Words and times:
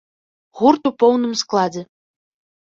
Гурт 0.61 0.87
у 0.91 0.93
поўным 1.03 1.33
складзе. 1.43 1.85